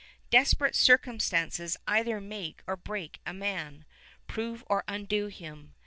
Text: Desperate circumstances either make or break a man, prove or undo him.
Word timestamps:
Desperate 0.31 0.75
circumstances 0.75 1.77
either 1.85 2.19
make 2.19 2.63
or 2.65 2.75
break 2.75 3.19
a 3.23 3.35
man, 3.35 3.85
prove 4.25 4.63
or 4.65 4.83
undo 4.87 5.27
him. 5.27 5.75